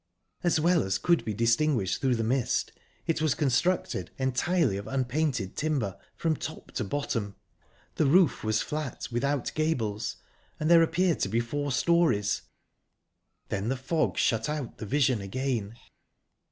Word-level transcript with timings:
As 0.41 0.59
well 0.59 0.81
as 0.81 0.97
could 0.97 1.23
be 1.23 1.31
distinguished 1.35 2.01
through 2.01 2.15
the 2.15 2.23
mist, 2.23 2.71
it 3.05 3.21
was 3.21 3.35
constructed 3.35 4.09
entirely 4.17 4.75
of 4.77 4.87
unpainted 4.87 5.55
timber, 5.55 5.95
from 6.15 6.35
top 6.35 6.71
to 6.71 6.83
bottom; 6.83 7.35
the 7.97 8.07
roof 8.07 8.43
was 8.43 8.63
flat, 8.63 9.07
without 9.11 9.51
gables, 9.53 10.15
and 10.59 10.71
there 10.71 10.81
appeared 10.81 11.19
to 11.19 11.29
be 11.29 11.39
four 11.39 11.71
storeys. 11.71 12.41
Then 13.49 13.69
the 13.69 13.77
fog 13.77 14.17
shut 14.17 14.49
out 14.49 14.79
the 14.79 14.87
vision 14.87 15.21
again. 15.21 15.75